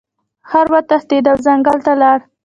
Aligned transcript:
خر 0.49 0.65
وتښتید 0.73 1.23
او 1.31 1.37
ځنګل 1.45 1.77
ته 1.85 1.93
لاړ. 2.01 2.19